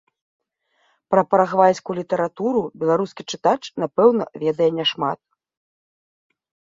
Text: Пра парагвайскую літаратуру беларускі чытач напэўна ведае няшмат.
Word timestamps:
Пра 1.13 1.21
парагвайскую 1.33 1.95
літаратуру 1.99 2.59
беларускі 2.85 3.23
чытач 3.35 3.59
напэўна 3.83 4.23
ведае 4.45 4.69
няшмат. 4.79 5.19